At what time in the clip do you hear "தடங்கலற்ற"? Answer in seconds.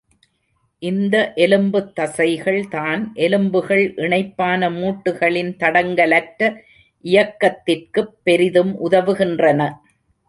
5.59-6.41